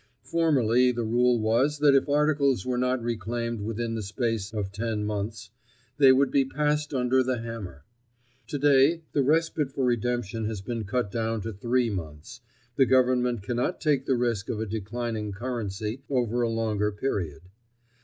Formerly 0.23 0.91
the 0.91 1.03
rule 1.03 1.39
was 1.39 1.77
that 1.77 1.93
if 1.93 2.09
articles 2.09 2.65
were 2.65 2.79
not 2.79 3.03
reclaimed 3.03 3.61
within 3.61 3.93
the 3.93 4.01
space 4.01 4.51
of 4.51 4.71
ten 4.71 5.05
months, 5.05 5.51
they 5.99 6.11
would 6.11 6.31
be 6.31 6.43
passed 6.43 6.91
under 6.91 7.21
the 7.21 7.37
hammer. 7.37 7.85
Today 8.47 9.03
the 9.11 9.21
respite 9.21 9.71
for 9.71 9.85
redemption 9.85 10.45
has 10.45 10.59
been 10.61 10.85
cut 10.85 11.11
down 11.11 11.41
to 11.41 11.53
three 11.53 11.91
months; 11.91 12.41
the 12.77 12.87
Government 12.87 13.43
cannot 13.43 13.79
take 13.79 14.07
the 14.07 14.15
risk 14.17 14.49
of 14.49 14.59
a 14.59 14.65
declining 14.65 15.33
currency 15.33 16.01
over 16.09 16.41
a 16.41 16.49
longer 16.49 16.91
period. 16.91 17.43